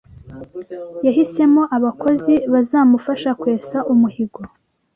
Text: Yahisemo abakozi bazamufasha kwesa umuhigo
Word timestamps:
Yahisemo 1.05 1.61
abakozi 1.77 2.33
bazamufasha 2.53 3.29
kwesa 3.41 3.77
umuhigo 3.93 4.41